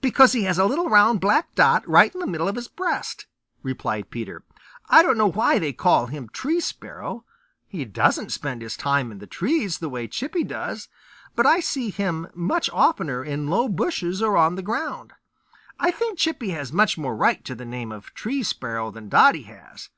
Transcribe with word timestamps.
"Because 0.00 0.32
he 0.32 0.44
has 0.44 0.56
a 0.58 0.64
little 0.64 0.88
round 0.88 1.20
black 1.20 1.54
dot 1.54 1.86
right 1.86 2.10
in 2.14 2.20
the 2.20 2.26
middle 2.26 2.48
of 2.48 2.54
his 2.56 2.68
breast," 2.68 3.26
replied 3.62 4.08
Peter. 4.10 4.42
"I 4.88 5.02
don't 5.02 5.18
know 5.18 5.30
why 5.30 5.58
they 5.58 5.74
call 5.74 6.06
him 6.06 6.30
Tree 6.30 6.58
Sparrow; 6.58 7.26
he 7.66 7.84
doesn't 7.84 8.32
spend 8.32 8.62
his 8.62 8.78
time 8.78 9.12
in 9.12 9.18
the 9.18 9.26
trees 9.26 9.76
the 9.76 9.90
way 9.90 10.08
Chippy 10.08 10.42
does, 10.42 10.88
but 11.36 11.44
I 11.44 11.60
see 11.60 11.90
him 11.90 12.28
much 12.32 12.70
oftener 12.72 13.22
in 13.22 13.48
low 13.48 13.68
bushes 13.68 14.22
or 14.22 14.38
on 14.38 14.54
the 14.54 14.62
ground. 14.62 15.12
I 15.78 15.90
think 15.90 16.18
Chippy 16.18 16.52
has 16.52 16.72
much 16.72 16.96
more 16.96 17.14
right 17.14 17.44
to 17.44 17.54
the 17.54 17.66
name 17.66 17.92
of 17.92 18.14
Tree 18.14 18.42
Sparrow 18.42 18.90
than 18.90 19.10
Dotty 19.10 19.42
has. 19.42 19.90